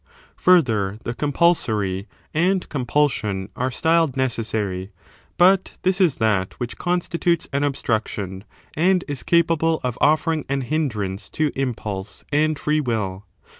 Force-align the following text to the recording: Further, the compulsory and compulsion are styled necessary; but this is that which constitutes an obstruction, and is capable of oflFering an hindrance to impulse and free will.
Further, 0.37 0.97
the 1.03 1.13
compulsory 1.13 2.07
and 2.33 2.67
compulsion 2.69 3.49
are 3.55 3.69
styled 3.69 4.17
necessary; 4.17 4.89
but 5.37 5.77
this 5.83 6.01
is 6.01 6.17
that 6.17 6.55
which 6.59 6.79
constitutes 6.79 7.47
an 7.53 7.63
obstruction, 7.63 8.43
and 8.73 9.03
is 9.07 9.21
capable 9.21 9.79
of 9.83 9.99
oflFering 10.01 10.45
an 10.49 10.61
hindrance 10.61 11.29
to 11.29 11.51
impulse 11.53 12.23
and 12.31 12.57
free 12.57 12.81
will. 12.81 13.27